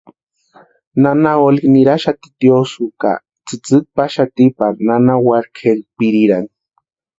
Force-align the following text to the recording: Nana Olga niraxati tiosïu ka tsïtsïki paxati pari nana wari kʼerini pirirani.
Nana 1.01 1.31
Olga 1.45 1.67
niraxati 1.73 2.27
tiosïu 2.39 2.87
ka 3.01 3.11
tsïtsïki 3.45 3.89
paxati 3.95 4.43
pari 4.57 4.79
nana 4.87 5.13
wari 5.27 5.49
kʼerini 5.55 5.87
pirirani. 5.97 6.49